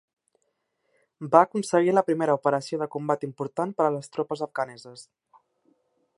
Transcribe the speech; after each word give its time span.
Va 1.35 1.41
aconseguir 1.47 1.93
la 1.97 2.03
primera 2.07 2.37
operació 2.39 2.81
de 2.85 2.89
combat 2.97 3.29
important 3.31 3.75
per 3.79 3.89
a 3.89 3.95
les 3.99 4.13
tropes 4.17 4.45
afganeses. 4.51 5.07